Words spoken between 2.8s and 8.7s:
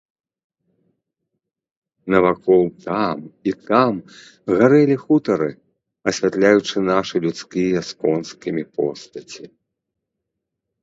там і там гарэлі хутары, асвятляючы нашы, людскія з конскімі,